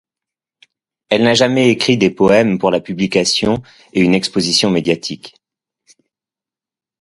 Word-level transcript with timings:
Elle 1.09 1.21
n'a 1.21 1.35
jamais 1.35 1.69
écrit 1.69 1.95
des 1.95 2.09
poèmes 2.09 2.57
pour 2.57 2.71
la 2.71 2.79
publication 2.81 3.61
et 3.93 4.01
une 4.01 4.15
exposition 4.15 4.71
médiatique. 4.71 5.35